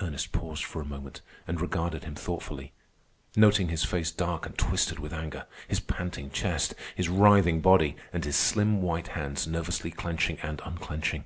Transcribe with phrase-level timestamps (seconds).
[0.00, 2.72] Ernest paused for a moment and regarded him thoughtfully,
[3.34, 8.24] noting his face dark and twisted with anger, his panting chest, his writhing body, and
[8.24, 11.24] his slim white hands nervously clenching and unclenching.